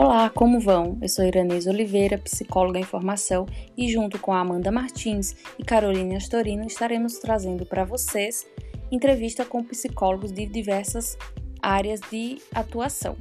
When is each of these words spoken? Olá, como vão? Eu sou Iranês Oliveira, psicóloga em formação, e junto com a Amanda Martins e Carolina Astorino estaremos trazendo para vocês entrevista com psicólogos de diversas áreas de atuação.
Olá, 0.00 0.30
como 0.30 0.60
vão? 0.60 0.96
Eu 1.02 1.08
sou 1.08 1.24
Iranês 1.24 1.66
Oliveira, 1.66 2.16
psicóloga 2.18 2.78
em 2.78 2.84
formação, 2.84 3.46
e 3.76 3.90
junto 3.90 4.16
com 4.16 4.32
a 4.32 4.38
Amanda 4.38 4.70
Martins 4.70 5.34
e 5.58 5.64
Carolina 5.64 6.18
Astorino 6.18 6.64
estaremos 6.64 7.14
trazendo 7.14 7.66
para 7.66 7.84
vocês 7.84 8.46
entrevista 8.92 9.44
com 9.44 9.64
psicólogos 9.64 10.30
de 10.30 10.46
diversas 10.46 11.18
áreas 11.60 11.98
de 12.12 12.40
atuação. 12.54 13.16